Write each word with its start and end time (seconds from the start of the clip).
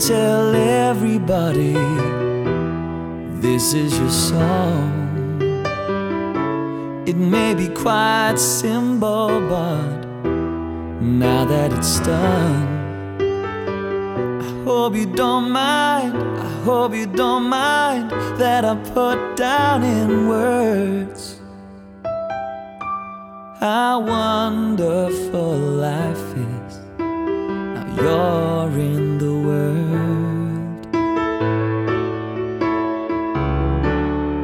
Tell 0.00 0.54
everybody 0.54 1.74
this 3.38 3.74
is 3.74 3.98
your 3.98 4.08
song. 4.08 5.42
It 7.06 7.16
may 7.16 7.52
be 7.52 7.68
quite 7.68 8.36
simple, 8.38 9.28
but 9.46 10.06
now 11.02 11.44
that 11.44 11.74
it's 11.74 12.00
done, 12.00 13.20
I 14.40 14.64
hope 14.64 14.94
you 14.94 15.04
don't 15.04 15.50
mind. 15.50 16.16
I 16.16 16.48
hope 16.64 16.94
you 16.94 17.04
don't 17.04 17.50
mind 17.50 18.10
that 18.40 18.64
I 18.64 18.76
put 18.94 19.36
down 19.36 19.82
in 19.82 20.28
words 20.28 21.40
how 23.60 24.00
wonderful 24.00 25.58
life 25.58 26.36
is. 26.38 26.78
Now 26.98 27.84
you're 28.00 28.80
in 28.80 29.09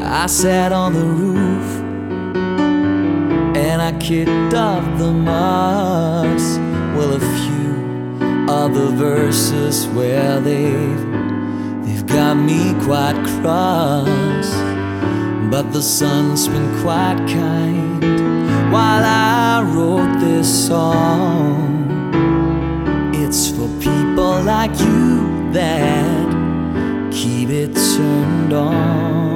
I 0.09 0.27
sat 0.27 0.71
on 0.71 0.93
the 0.93 1.05
roof 1.05 1.83
and 3.57 3.83
I 3.83 3.93
kicked 3.99 4.55
off 4.55 4.85
the 4.99 5.11
moss. 5.11 6.59
Well, 6.97 7.15
a 7.15 7.21
few 7.21 8.47
other 8.49 8.87
verses 8.95 9.89
where 9.89 10.39
they've 10.41 11.05
they've 11.85 12.07
got 12.07 12.35
me 12.35 12.73
quite 12.85 13.21
cross, 13.41 14.49
but 15.51 15.73
the 15.73 15.83
sun's 15.83 16.47
been 16.47 16.71
quite 16.83 17.19
kind 17.29 18.05
while 18.73 19.03
I 19.05 19.63
wrote 19.75 20.21
this 20.21 20.69
song. 20.69 21.91
It's 23.13 23.51
for 23.51 23.69
people 23.81 24.41
like 24.43 24.79
you 24.79 25.51
that 25.53 27.11
keep 27.13 27.49
it 27.51 27.75
turned 27.75 28.53
on. 28.53 29.36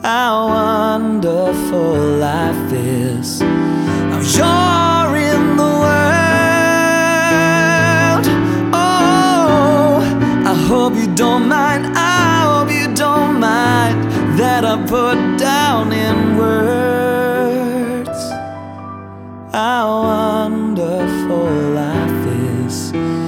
how 0.00 0.46
wonderful 0.46 1.96
life 2.30 2.72
is. 2.72 3.40
Now 3.40 4.20
you're 4.36 5.16
in 5.32 5.56
the 5.56 5.72
world. 5.84 6.36
Oh, 8.72 9.98
I 10.52 10.54
hope 10.68 10.94
you 10.94 11.08
don't 11.16 11.48
mind. 11.48 11.82
I 11.96 12.44
hope 12.50 12.70
you 12.70 12.86
don't 12.94 13.40
mind 13.40 13.98
that 14.38 14.64
I 14.64 14.76
put 14.86 15.18
down 15.36 15.92
in 15.92 16.36
words 16.38 18.20
how 19.52 19.84
wonderful 20.12 21.50
life 21.82 22.22
is. 22.62 23.23